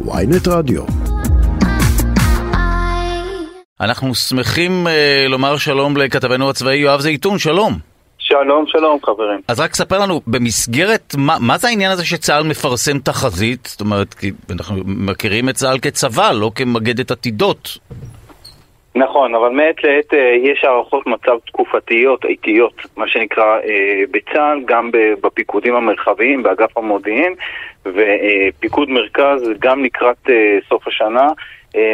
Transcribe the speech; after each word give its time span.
ויינט 0.00 0.48
רדיו. 0.48 0.82
אנחנו 3.80 4.14
שמחים 4.14 4.86
uh, 4.86 5.28
לומר 5.28 5.56
שלום 5.56 5.96
לכתבנו 5.96 6.50
הצבאי 6.50 6.76
יואב 6.76 7.00
זייתון, 7.00 7.38
שלום. 7.38 7.78
שלום, 8.18 8.64
שלום 8.66 8.98
חברים. 9.02 9.40
אז 9.48 9.60
רק 9.60 9.74
ספר 9.74 9.98
לנו, 9.98 10.20
במסגרת, 10.26 11.14
מה, 11.18 11.36
מה 11.40 11.58
זה 11.58 11.68
העניין 11.68 11.90
הזה 11.90 12.04
שצה"ל 12.04 12.42
מפרסם 12.42 12.98
תחזית? 12.98 13.68
זאת 13.70 13.80
אומרת, 13.80 14.14
כי 14.14 14.32
אנחנו 14.50 14.76
מכירים 14.86 15.48
את 15.48 15.54
צה"ל 15.54 15.78
כצבא, 15.78 16.32
לא 16.32 16.50
כמגדת 16.54 17.10
עתידות. 17.10 17.78
נכון, 18.96 19.34
אבל 19.34 19.48
מעת 19.48 19.84
לעת 19.84 20.14
אה, 20.14 20.36
יש 20.42 20.64
הערכות 20.64 21.06
מצב 21.06 21.38
תקופתיות, 21.46 22.24
איטיות, 22.24 22.82
מה 22.96 23.08
שנקרא 23.08 23.58
אה, 23.58 24.02
בצה"ל, 24.10 24.60
גם 24.64 24.90
בפיקודים 25.20 25.74
המרחביים, 25.74 26.42
באגף 26.42 26.78
המודיעין, 26.78 27.34
ופיקוד 27.86 28.90
מרכז 28.90 29.50
גם 29.58 29.84
לקראת 29.84 30.30
אה, 30.30 30.58
סוף 30.68 30.88
השנה 30.88 31.28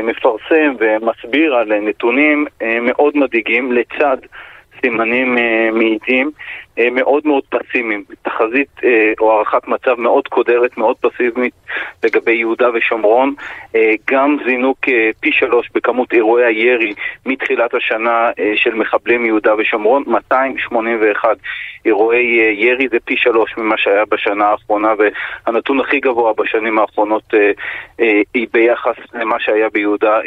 מפרסם 0.03 0.75
ומסביר 0.79 1.55
על 1.55 1.81
נתונים 1.81 2.47
מאוד 2.83 3.17
מדאיגים 3.17 3.73
לצד 3.73 4.17
סימנים 4.81 5.39
מעידים. 5.73 6.31
אה, 6.79 6.91
מאוד 6.91 7.27
מאוד 7.27 7.43
פסימיים. 7.49 8.05
תחזית 8.23 8.69
אה, 8.85 9.13
או 9.21 9.33
הערכת 9.33 9.69
מצב 9.69 9.95
מאוד 10.01 10.29
קודרת, 10.29 10.79
מאוד 10.79 10.97
פסימית 10.97 11.55
לגבי 12.05 12.33
יהודה 12.33 12.69
ושומרון. 12.75 13.35
אה, 13.75 13.95
גם 14.11 14.37
זינוק 14.47 14.79
פי 15.21 15.33
שלוש 15.33 15.69
בכמות 15.75 16.13
אירועי 16.13 16.45
הירי 16.45 16.95
מתחילת 17.27 17.75
השנה 17.75 18.31
של 18.55 18.75
מחבלים 18.75 19.23
מיהודה 19.23 19.55
ושומרון, 19.59 20.05
281 20.07 21.37
אירועי 21.85 22.55
ירי 22.57 22.89
זה 22.89 22.97
פי 23.05 23.17
שלוש 23.17 23.55
ממה 23.59 23.79
שהיה 23.79 24.05
בשנה 24.11 24.47
האחרונה, 24.47 24.93
והנתון 24.99 25.81
הכי 25.81 26.01
גבוה 26.01 26.33
בשנים 26.33 26.79
האחרונות 26.79 27.23
היא 28.35 28.47
ביחס 28.53 28.95
למה 29.15 29.37
שהיה 29.41 29.69
ביהודה 29.69 30.19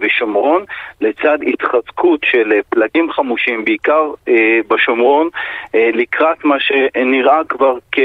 ושומרון, 0.00 0.64
לצד 1.00 1.38
התחזקות 1.46 2.20
של 2.24 2.60
פלגים 2.70 3.12
חמושים, 3.12 3.64
בעיקר 3.64 4.10
בשומרון, 4.68 5.28
לקראת 5.94 6.44
מה 6.44 6.56
שנראה 6.60 7.44
כבר 7.48 7.78
כ... 7.92 7.98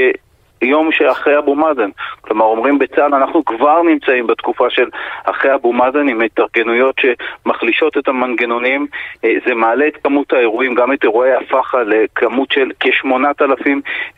יום 0.62 0.92
שאחרי 0.92 1.38
אבו 1.38 1.54
מאזן. 1.54 1.90
כלומר, 2.20 2.44
אומרים 2.44 2.78
בצה"ל, 2.78 3.14
אנחנו 3.14 3.44
כבר 3.44 3.82
נמצאים 3.82 4.26
בתקופה 4.26 4.70
של 4.70 4.88
אחרי 5.24 5.54
אבו 5.54 5.72
מאזן 5.72 6.08
עם 6.08 6.20
התארגנויות 6.20 6.94
שמחלישות 6.98 7.98
את 7.98 8.08
המנגנונים. 8.08 8.86
אה, 9.24 9.34
זה 9.46 9.54
מעלה 9.54 9.88
את 9.88 9.96
כמות 10.04 10.32
האירועים, 10.32 10.74
גם 10.74 10.92
את 10.92 11.04
אירועי 11.04 11.32
הפח"א 11.34 11.82
לכמות 11.86 12.52
של 12.52 12.70
כ-8,000 12.80 13.68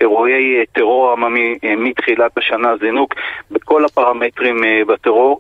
אירועי 0.01 0.59
אה, 0.59 0.63
טרור 0.73 1.13
עממי 1.13 1.59
אה, 1.65 1.77
מתחילת 1.77 2.39
השנה, 2.39 2.77
זינוק 2.77 3.15
בכל 3.51 3.85
הפרמטרים 3.85 4.57
בטרור, 4.87 5.39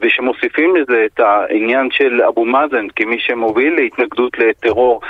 ושמוסיפים 0.00 0.76
לזה 0.76 1.06
את 1.06 1.20
העניין 1.20 1.88
של 1.90 2.22
אבו 2.22 2.44
מאזן 2.44 2.86
כמי 2.96 3.18
שמוביל 3.18 3.74
להתנגדות 3.74 4.38
לטרור 4.38 5.00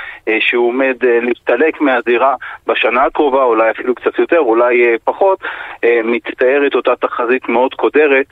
שהוא 0.41 0.69
עומד 0.69 0.97
להסתלק 1.03 1.81
מהזירה 1.81 2.35
בשנה 2.67 3.05
הקרובה, 3.05 3.43
אולי 3.43 3.71
אפילו 3.71 3.95
קצת 3.95 4.19
יותר, 4.19 4.39
אולי 4.39 4.97
פחות. 5.05 5.26
לפחות 5.33 5.39
אה, 5.85 6.01
מצטיירת 6.05 6.75
אותה 6.75 6.93
תחזית 7.01 7.49
מאוד 7.49 7.75
קודרת. 7.75 8.27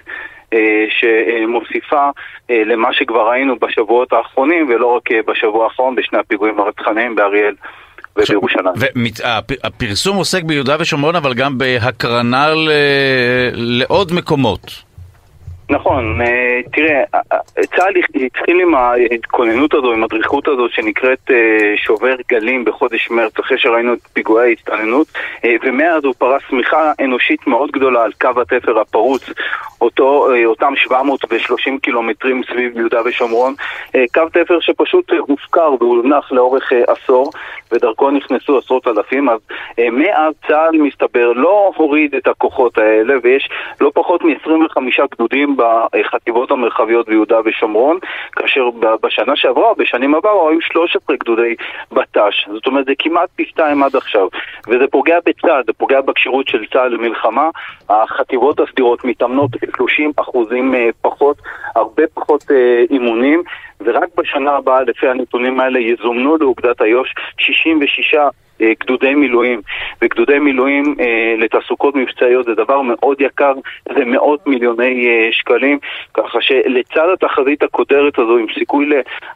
אה, 0.53 0.85
שמוסיפה 0.89 2.11
אה, 2.51 2.63
למה 2.67 2.89
שכבר 2.93 3.29
ראינו 3.31 3.57
בשבועות 3.59 4.13
האחרונים 4.13 4.69
ולא 4.69 4.87
רק 4.87 5.03
בשבוע 5.27 5.65
האחרון 5.65 5.95
בשני 5.95 6.19
הפיגועים 6.19 6.61
הרצחניים 6.61 7.15
באריאל 7.15 7.55
ובירושלים. 8.17 8.75
והפרסום 9.65 10.17
עוסק 10.17 10.43
ביהודה 10.43 10.77
ושומרון 10.81 11.17
אבל 11.17 11.35
גם 11.35 11.59
בהקרנה 11.59 12.49
לעוד 13.55 14.13
מקומות. 14.13 14.84
נכון, 15.71 16.21
אה, 16.21 16.61
תראה, 16.73 17.03
אה, 17.15 17.21
אה, 17.33 17.67
צה"ל 17.77 18.25
התחיל 18.25 18.61
עם 18.61 18.75
ההתכוננות 18.75 19.75
הזו, 19.75 19.93
עם 19.93 20.05
הדריכות 20.05 20.49
הזו 20.49 20.69
שנקראת 20.69 21.31
שובר 21.77 22.15
גלים 22.29 22.65
בחודש 22.65 23.11
מרץ, 23.11 23.39
אחרי 23.39 23.59
שראינו 23.59 23.93
את 23.93 23.99
פיגועי 24.13 24.51
ההסתננות, 24.51 25.07
ומאז 25.63 26.05
הוא 26.05 26.15
פרס 26.19 26.43
שמיכה 26.51 26.93
אנושית 27.01 27.47
מאוד 27.47 27.71
גדולה 27.71 28.03
על 28.03 28.13
קו 28.21 28.41
התפר 28.41 28.81
הפרוץ, 28.81 29.31
אותו, 29.81 30.29
אותם 30.45 30.73
730 30.77 31.79
קילומטרים 31.79 32.43
סביב 32.51 32.79
יהודה 32.79 33.01
ושומרון, 33.05 33.55
קו 34.15 34.23
תפר 34.33 34.61
שפשוט 34.61 35.13
הופקר 35.19 35.75
והונח 35.81 36.33
לאורך 36.33 36.73
עשור, 36.87 37.31
ודרכו 37.73 38.11
נכנסו 38.11 38.59
עשרות 38.59 38.89
אלפים, 38.89 39.29
אז 39.29 39.41
מאז 39.93 40.35
צה"ל 40.49 40.77
מסתבר 40.79 41.33
לא 41.33 41.73
הוריד 41.77 42.15
את 42.15 42.29
הכוחות 42.29 42.79
האלה, 42.79 43.15
ויש 43.23 43.49
לא 43.81 43.91
פחות 43.95 44.25
מ-25 44.25 45.07
גדודים 45.15 45.54
בחטיבות 45.57 46.51
המרחביות 46.51 47.09
ביהודה 47.09 47.39
ושומרון, 47.45 47.99
כאשר 48.33 48.71
בשנה 49.03 49.37
שעברה, 49.37 49.75
בשנים 49.75 50.15
עברו, 50.15 50.49
היו 50.49 50.61
13 50.61 51.17
גדודי 51.17 51.55
בט"ש. 51.93 52.49
זאת 52.53 52.67
אומרת, 52.67 52.87
זה 52.87 52.93
כמעט 52.99 53.29
פי 53.37 53.45
שתיים 53.45 53.83
עד 53.83 53.97
עכשיו. 53.97 54.29
וזה 54.69 54.85
פוגע 54.91 55.19
בצה"ל, 55.27 55.63
זה 55.67 55.73
פוגע 55.73 56.01
בכשירות 56.01 56.49
של 56.49 56.65
צה"ל 56.73 56.89
למלחמה. 56.89 57.51
החטיבות 57.89 58.61
הסדירות 58.61 59.05
מתאמנות 59.05 59.51
30 59.77 60.13
אחוזים 60.17 60.75
אה, 60.75 60.89
פחות, 61.01 61.37
הרבה 61.77 62.03
פחות 62.15 62.45
אה, 62.51 62.85
אימונים. 62.91 63.43
ורק 63.81 64.09
בשנה 64.17 64.51
הבאה, 64.51 64.83
לפי 64.83 65.09
הנתונים 65.09 65.61
האלה, 65.61 65.79
יזומנו 65.79 66.37
לאוגדת 66.37 66.83
איו"ש 66.83 67.15
66 67.39 68.15
אה, 68.15 68.29
גדודי 68.81 69.15
מילואים, 69.15 69.61
וגדודי 70.03 70.39
מילואים 70.39 70.95
אה, 71.01 71.35
לתעסוקות 71.39 71.95
מבצעיות 71.95 72.47
זה 72.47 72.55
דבר 72.55 72.81
מאוד 72.83 73.21
יקר, 73.21 73.53
זה 73.99 74.05
מאות 74.05 74.47
מיליוני 74.47 75.07
אה, 75.07 75.29
שקלים, 75.33 75.79
ככה 76.15 76.39
שלצד 76.41 77.09
התחזית 77.13 77.63
הקודרת 77.63 78.19
הזו 78.19 78.37
עם 78.37 78.47
סיכוי 78.59 78.87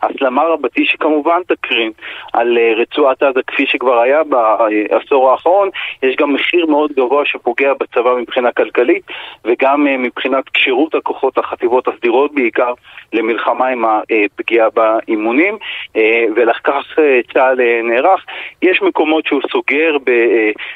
להסלמה 0.03 0.43
רבתי 0.43 0.84
שכמובן 0.84 1.41
תקרין 1.47 1.93
על 2.33 2.59
אה, 2.59 2.72
רצועת 2.77 3.22
עזה 3.22 3.41
כפי 3.47 3.67
שכבר 3.67 4.00
היה 4.00 4.22
בעשור 4.25 5.31
האחרון, 5.31 5.69
יש 6.03 6.17
גם 6.17 6.33
מחיר 6.33 6.67
מאוד 6.67 6.93
גבוה 6.93 7.25
שפוגע 7.25 7.72
בצבא 7.75 8.15
מבחינה 8.15 8.53
כלכלית 8.53 9.03
וגם 9.44 9.87
אה, 9.87 9.97
מבחינת 9.97 10.49
כשירות 10.55 10.94
הכוחות, 10.94 11.38
החטיבות 11.38 11.88
הסדירות 11.88 12.34
בעיקר, 12.34 12.72
למלחמה 13.12 13.67
עם 13.67 13.84
הפגיעה 13.84 14.69
באימונים, 14.71 15.59
אה, 15.97 16.25
ולכך 16.37 16.99
אה, 16.99 17.21
צה"ל 17.33 17.61
אה, 17.61 17.81
נערך. 17.84 18.25
יש 18.62 18.83
מקומות 18.83 19.18
מקומות 19.19 19.27
שהוא 19.27 19.41
סוגר 19.53 19.97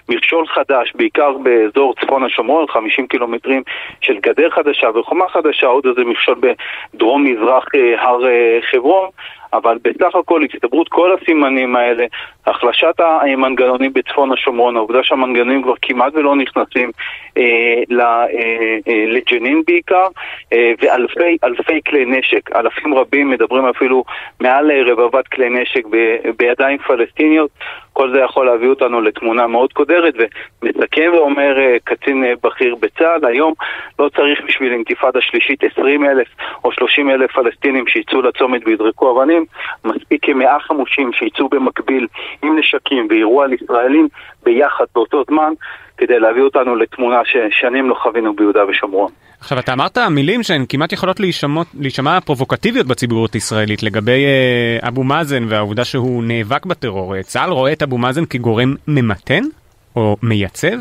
במכשול 0.09 0.47
חדש, 0.47 0.93
בעיקר 0.95 1.33
באזור 1.39 1.95
צפון 2.01 2.25
השומרון, 2.25 2.67
50 2.69 3.07
קילומטרים 3.07 3.63
של 4.01 4.19
גדר 4.19 4.51
חדשה 4.51 4.89
וחומה 4.95 5.29
חדשה, 5.29 5.67
עוד 5.67 5.87
איזה 5.87 6.05
מכשול 6.05 6.41
בדרום 6.95 7.25
מזרח 7.25 7.65
אה, 7.75 8.03
הר 8.03 8.27
אה, 8.27 8.59
חברון. 8.71 9.09
אבל 9.53 9.79
בסך 9.83 10.15
הכל 10.15 10.45
הצטברות 10.45 10.89
כל 10.89 11.17
הסימנים 11.17 11.77
האלה, 11.77 12.07
החלשת 12.47 13.01
המנגנונים 13.01 13.93
בצפון 13.93 14.33
השומרון, 14.33 14.77
העובדה 14.77 15.03
שהמנגנונים 15.03 15.63
כבר 15.63 15.75
כמעט 15.83 16.15
ולא 16.15 16.37
נכנסים 16.37 16.91
אה, 17.37 17.43
אה, 18.01 18.27
אה, 18.89 19.05
לג'נין 19.07 19.63
בעיקר, 19.67 20.07
אה, 20.53 20.73
ואלפי 20.83 21.37
אלפי 21.45 21.81
כלי 21.87 22.05
נשק, 22.05 22.57
אלפים 22.57 22.95
רבים 22.95 23.31
מדברים 23.31 23.65
אפילו 23.67 24.05
מעל 24.41 24.71
רבבת 24.87 25.29
כלי 25.29 25.49
נשק 25.51 25.87
ב, 25.91 26.17
בידיים 26.37 26.79
פלסטיניות, 26.79 27.51
כל 27.93 28.13
זה 28.15 28.21
יכול 28.21 28.47
להביא 28.47 28.69
אותנו 28.69 29.01
לתמונה 29.01 29.47
מאוד 29.47 29.73
קודרת, 29.73 30.15
ומסכם 30.63 31.11
ואומר 31.15 31.59
אה, 31.59 31.77
קצין 31.85 32.25
אה, 32.25 32.33
בכיר 32.43 32.75
בצה"ל, 32.75 33.25
היום 33.25 33.55
לא 33.99 34.09
צריך 34.09 34.41
בשביל 34.49 34.73
אינתיפאדה 34.73 35.21
שלישית 35.21 35.65
20 35.65 36.05
אלף 36.05 36.29
או 36.65 36.73
30 36.73 37.11
אלף 37.11 37.33
פלסטינים 37.33 37.87
שיצאו 37.87 38.23
לצומת 38.23 38.63
ויזרקו 38.67 39.11
אבנים, 39.11 39.42
מספיק 39.85 40.21
כמאה 40.25 40.61
חמושים 40.61 41.11
שיצאו 41.13 41.49
במקביל 41.49 42.07
עם 42.43 42.59
נשקים 42.59 43.07
ויירו 43.11 43.43
על 43.43 43.53
ישראלים 43.53 44.09
ביחד 44.45 44.85
באותו 44.95 45.25
זמן, 45.31 45.53
כדי 45.99 46.19
להביא 46.19 46.43
אותנו 46.43 46.77
לתמונה 46.77 47.21
ששנים 47.25 47.89
לא 47.89 47.95
חווינו 47.95 48.35
ביהודה 48.37 48.61
ושומרון. 48.69 49.11
עכשיו 49.41 49.59
אתה 49.59 49.73
אמרת 49.73 49.99
מילים 49.99 50.43
שהן 50.43 50.65
כמעט 50.69 50.93
יכולות 50.93 51.21
להישמע, 51.21 51.63
להישמע 51.81 52.21
פרובוקטיביות 52.21 52.87
בציבוריות 52.87 53.35
הישראלית 53.35 53.83
לגבי 53.83 54.25
אה, 54.25 54.89
אבו 54.89 55.05
מאזן 55.05 55.45
והעובדה 55.49 55.85
שהוא 55.85 56.25
נאבק 56.25 56.67
בטרור. 56.67 57.17
אה, 57.17 57.23
צה"ל 57.23 57.51
רואה 57.51 57.73
את 57.73 57.83
אבו 57.83 57.99
מאזן 57.99 58.25
כגורם 58.25 58.75
ממתן 58.89 59.43
או 59.97 60.17
מייצב? 60.23 60.77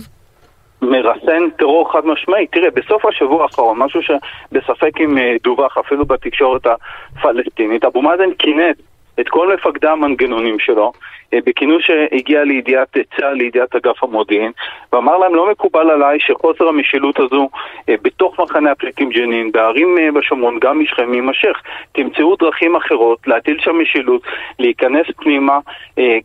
מרסן 0.82 1.50
טרור 1.58 1.92
חד 1.92 2.06
משמעי. 2.06 2.48
תראה, 2.48 2.72
בסוף 2.72 3.06
השבוע 3.06 3.44
האחרון, 3.44 3.78
משהו 3.80 4.02
שבספק 4.02 4.92
אם 5.00 5.18
אה, 5.18 5.36
דווח 5.44 5.78
אפילו 5.78 6.06
בתקשורת 6.06 6.68
הפלסטינית, 6.68 7.86
אבו 7.86 8.02
מאזן 8.02 8.30
כינס 8.40 8.78
את 9.22 9.30
כל 9.30 9.54
מפקדי 9.54 9.88
המנגנונים 9.88 10.60
שלו, 10.60 10.92
אה, 11.34 11.40
בכינוס 11.46 11.84
שהגיע 11.84 12.44
לידיעת 12.44 12.98
צה"ל, 13.18 13.34
לידיעת 13.34 13.76
אגף 13.76 14.04
המודיעין, 14.04 14.52
ואמר 14.94 15.18
להם 15.18 15.36
לא 15.36 15.52
מקובל 15.52 15.90
עליי 15.90 16.20
שחוסר 16.20 16.68
המשילות 16.68 17.20
הזו 17.20 17.50
אה, 17.90 17.96
בתוך 18.02 18.40
מחנה 18.40 18.72
הפליטים 18.72 19.10
ג'נין, 19.10 19.52
בערים 19.52 19.98
אה, 19.98 20.12
בשומרון, 20.12 20.58
גם 20.62 20.80
משכם, 20.80 21.14
יימשך. 21.14 21.62
תמצאו 21.92 22.36
דרכים 22.36 22.76
אחרות 22.76 23.28
להטיל 23.28 23.58
שם 23.60 23.80
משילות, 23.82 24.22
להיכנס 24.60 25.08
פנימה, 25.18 25.60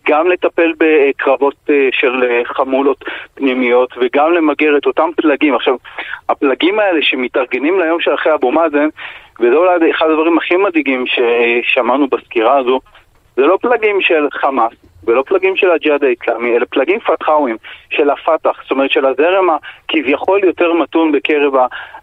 גם 0.09 0.29
לטפל 0.29 0.73
בקרבות 0.79 1.55
של 1.91 2.43
חמולות 2.45 3.05
פנימיות 3.35 3.95
וגם 4.01 4.33
למגר 4.33 4.77
את 4.77 4.87
אותם 4.87 5.11
פלגים. 5.17 5.55
עכשיו, 5.55 5.77
הפלגים 6.29 6.79
האלה 6.79 7.03
שמתארגנים 7.03 7.81
ליום 7.81 8.01
שאחרי 8.01 8.35
אבו 8.35 8.53
מאזן, 8.53 8.89
וזה 9.41 9.56
אולי 9.56 9.91
אחד 9.91 10.06
הדברים 10.11 10.38
הכי 10.38 10.56
מדאיגים 10.56 11.05
ששמענו 11.06 12.09
בסקירה 12.09 12.59
הזו, 12.59 12.81
זה 13.37 13.43
לא 13.43 13.59
פלגים 13.62 14.00
של 14.00 14.29
חמאס, 14.33 14.73
ולא 15.06 15.23
פלגים 15.26 15.56
של 15.56 15.70
הג'יהאד 15.70 16.05
האסלאמי, 16.05 16.56
אלא 16.56 16.64
פלגים 16.70 17.00
פתחאווים 17.00 17.56
של 17.91 18.11
הפתח, 18.11 18.62
זאת 18.62 18.70
אומרת 18.70 18.91
של 18.91 19.06
הזרם 19.06 19.49
הכביכול 19.50 20.44
יותר 20.44 20.73
מתון 20.73 21.12
בקרב 21.12 21.53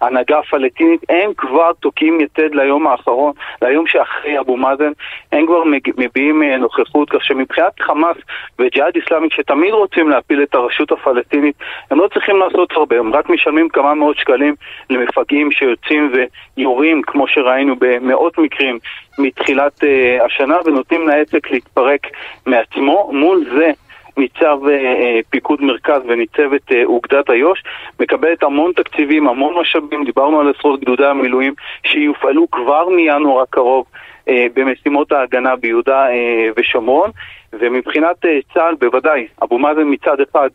ההנהגה 0.02 0.40
הפלסטינית, 0.40 1.02
הם 1.10 1.32
כבר 1.38 1.72
תוקעים 1.80 2.22
יתד 2.22 2.56
ליום 2.56 2.88
האחרון, 2.88 3.32
ליום 3.62 3.88
שאחרי 3.88 4.40
אבו 4.40 4.58
מאזן, 4.58 4.92
הם 5.32 5.46
כבר 5.46 5.64
מביעים 5.98 6.44
אה, 6.44 6.58
נוכחות, 6.58 7.10
כך 7.10 7.24
שמבחינת 7.24 7.82
חמאס 7.82 8.18
וג'יהאד 8.60 8.94
אסלאמי, 8.98 9.28
שתמיד 9.32 9.74
רוצים 9.74 10.10
להפיל 10.10 10.44
את 10.44 10.56
הרשות 10.56 10.92
הפלסטינית, 10.92 11.56
הם 11.92 12.00
לא 12.00 12.08
צריכים 12.14 12.38
לעשות 12.38 12.72
הרבה, 12.72 13.00
הם 13.00 13.14
רק 13.14 13.30
משלמים 13.30 13.70
כמה 13.70 13.94
מאות 13.94 14.18
שקלים 14.18 14.56
למפגעים 14.90 15.52
שיוצאים 15.52 16.14
ויורים, 16.58 17.02
כמו 17.02 17.28
שראינו 17.28 17.76
במאות 17.80 18.38
מקרים 18.38 18.80
מתחילת 19.18 19.84
uh, 19.84 20.24
השנה, 20.26 20.58
ונותנים 20.66 21.08
לעסק 21.08 21.52
להתפרק 21.52 22.08
מעצמו. 22.46 22.64
עצמו, 22.74 23.10
מול 23.14 23.46
זה 23.58 23.72
ניצב 24.18 24.58
אה, 24.70 25.20
פיקוד 25.30 25.62
מרכז 25.62 26.02
וניצבת 26.08 26.72
אה, 26.72 26.84
אוגדת 26.86 27.30
איו"ש, 27.30 27.64
מקבלת 28.00 28.44
המון 28.44 28.72
תקציבים, 28.76 29.28
המון 29.28 29.54
משאבים, 29.62 30.06
דיברנו 30.06 30.40
על 30.40 30.54
עשרות 30.58 30.80
גדודי 30.80 31.06
המילואים 31.06 31.54
שיופעלו 31.84 32.52
כבר 32.52 32.90
מינואר 32.90 33.42
הקרוב 33.42 33.86
אה, 34.28 34.46
במשימות 34.54 35.12
ההגנה 35.12 35.56
ביהודה 35.56 36.08
אה, 36.10 36.50
ושומרון, 36.58 37.10
ומבחינת 37.54 38.26
אה, 38.26 38.40
צה"ל 38.54 38.76
בוודאי, 38.76 39.28
אבו 39.44 39.60
מאזן 39.60 39.86
מצד 39.86 40.18
אחד 40.22 40.50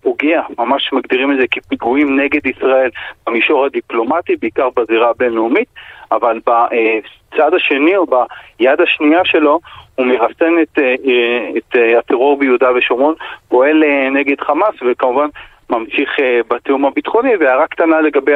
פוגע, 0.00 0.42
ממש 0.58 0.92
מגדירים 0.92 1.32
את 1.32 1.36
זה 1.36 1.44
כפיגועים 1.50 2.20
נגד 2.20 2.46
ישראל 2.46 2.90
במישור 3.26 3.64
הדיפלומטי, 3.64 4.36
בעיקר 4.36 4.68
בזירה 4.76 5.10
הבינלאומית, 5.10 5.68
אבל 6.12 6.40
בצד 6.46 7.54
השני 7.54 7.96
או 7.96 8.06
ביד 8.06 8.80
השנייה 8.80 9.24
שלו 9.24 9.60
הוא 9.94 10.06
מרסן 10.06 10.54
את, 10.62 10.78
אה, 10.78 10.94
אה, 11.06 11.50
את 11.56 11.76
אה, 11.76 11.98
הטרור 11.98 12.38
ביהודה 12.38 12.68
ושומרון, 12.76 13.14
פועל 13.48 13.82
נגד 14.10 14.40
חמאס 14.40 14.74
וכמובן 14.90 15.28
ממשיך 15.70 16.10
בתיאום 16.50 16.84
הביטחוני. 16.84 17.36
והערה 17.40 17.66
קטנה 17.66 18.00
לגבי 18.00 18.32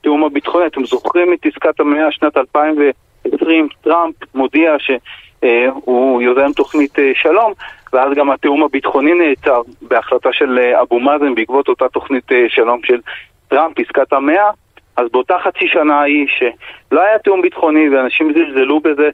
התיאום 0.00 0.24
הביטחוני, 0.24 0.66
אתם 0.66 0.84
זוכרים 0.84 1.32
את 1.32 1.46
עסקת 1.46 1.80
המאה 1.80 2.12
שנת 2.12 2.36
2020, 2.36 3.68
טראמפ 3.80 4.14
מודיע 4.34 4.76
שהוא 4.78 6.22
יוזם 6.22 6.52
תוכנית 6.52 6.98
שלום, 7.14 7.52
ואז 7.92 8.14
גם 8.14 8.30
התיאום 8.30 8.62
הביטחוני 8.62 9.14
נעצר 9.14 9.62
בהחלטה 9.82 10.32
של 10.32 10.58
אבו 10.82 11.00
מאזן 11.00 11.34
בעקבות 11.34 11.68
אותה 11.68 11.88
תוכנית 11.88 12.32
שלום 12.48 12.80
של 12.84 13.00
טראמפ, 13.48 13.78
עסקת 13.78 14.12
המאה. 14.12 14.50
אז 14.98 15.06
באותה 15.12 15.34
חצי 15.44 15.68
שנה 15.68 16.00
ההיא 16.00 16.26
שלא 16.28 17.02
היה 17.02 17.18
תיאום 17.18 17.42
ביטחוני 17.42 17.88
ואנשים 17.88 18.32
זלזלו 18.32 18.80
בזה, 18.80 19.10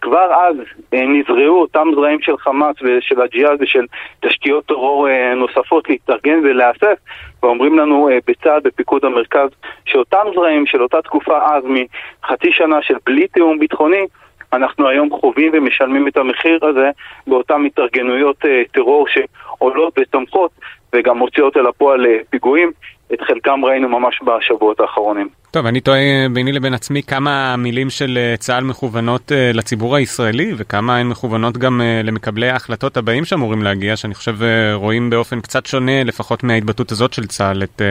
כבר 0.00 0.32
אז 0.34 0.56
אה, 0.94 1.06
נזרעו 1.06 1.60
אותם 1.60 1.88
זרעים 1.94 2.20
של 2.20 2.36
חמאס 2.36 2.76
ושל 2.82 3.20
הג'יהאד 3.20 3.62
ושל 3.62 3.84
תשתיות 4.20 4.66
טרור 4.66 5.08
אה, 5.08 5.34
נוספות 5.34 5.88
להתארגן 5.88 6.38
ולהיאסף 6.42 6.98
ואומרים 7.42 7.78
לנו 7.78 8.08
אה, 8.08 8.18
בצה"ל, 8.26 8.60
בפיקוד 8.64 9.04
המרכז, 9.04 9.48
שאותם 9.84 10.26
זרעים 10.34 10.66
של 10.66 10.82
אותה 10.82 11.02
תקופה 11.02 11.38
אז 11.54 11.64
מחצי 11.64 12.52
שנה 12.52 12.82
של 12.82 12.94
בלי 13.06 13.28
תיאום 13.28 13.58
ביטחוני 13.58 14.06
אנחנו 14.52 14.88
היום 14.88 15.10
חווים 15.10 15.52
ומשלמים 15.54 16.08
את 16.08 16.16
המחיר 16.16 16.58
הזה 16.62 16.90
באותן 17.26 17.64
התארגנויות 17.66 18.36
טרור 18.72 19.06
שעולות 19.08 19.98
ותומכות 19.98 20.50
וגם 20.92 21.18
מוציאות 21.18 21.56
אל 21.56 21.66
הפועל 21.66 22.06
פיגועים. 22.30 22.72
את 23.12 23.20
חלקם 23.26 23.64
ראינו 23.64 23.88
ממש 23.88 24.20
בשבועות 24.22 24.80
האחרונים. 24.80 25.28
טוב, 25.50 25.66
אני 25.66 25.80
תוהה 25.80 26.28
ביני 26.32 26.52
לבין 26.52 26.74
עצמי 26.74 27.02
כמה 27.02 27.52
המילים 27.52 27.90
של 27.90 28.18
אה, 28.18 28.36
צה"ל 28.36 28.64
מכוונות 28.64 29.32
אה, 29.32 29.50
לציבור 29.54 29.96
הישראלי 29.96 30.52
וכמה 30.56 30.96
הן 30.96 31.06
מכוונות 31.06 31.58
גם 31.58 31.80
אה, 31.80 32.00
למקבלי 32.04 32.48
ההחלטות 32.50 32.96
הבאים 32.96 33.24
שאמורים 33.24 33.62
להגיע, 33.62 33.96
שאני 33.96 34.14
חושב 34.14 34.36
רואים 34.74 35.10
באופן 35.10 35.40
קצת 35.40 35.66
שונה, 35.66 36.04
לפחות 36.04 36.44
מההתבטאות 36.44 36.92
הזאת 36.92 37.12
של 37.12 37.26
צה"ל, 37.26 37.62
את, 37.62 37.82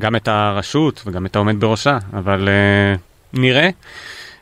גם 0.00 0.16
את 0.16 0.28
הרשות 0.28 1.02
וגם 1.06 1.26
את 1.26 1.36
העומד 1.36 1.60
בראשה, 1.60 1.98
אבל 2.12 2.48
נראה. 3.34 3.68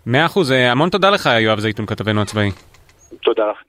מאה 0.06 0.26
אחוז, 0.26 0.50
המון 0.50 0.88
תודה 0.88 1.10
לך, 1.10 1.30
יואב 1.40 1.58
זייתון, 1.58 1.86
כתבנו 1.86 2.22
הצבאי. 2.22 2.50
תודה 3.22 3.42
לך. 3.50 3.67